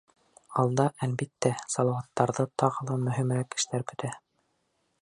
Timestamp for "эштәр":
3.61-3.87